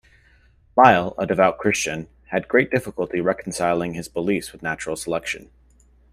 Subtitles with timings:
[0.75, 5.51] Lyell, a devout Christian, had great difficulty reconciling his beliefs with natural selection.